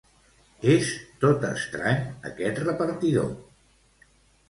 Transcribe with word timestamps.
És 0.75 0.89
tot 1.25 1.45
estrany 1.51 2.01
aquest 2.33 2.65
repartidor. 2.67 3.33